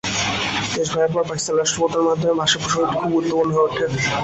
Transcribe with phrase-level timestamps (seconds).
[0.73, 3.85] দেশভাগের পর পাকিস্তান রাষ্ট্র পত্তনের মাধ্যমে ভাষা প্রসঙ্গটি খুবই গুরুত্বপূর্ণ হয়ে ওঠে।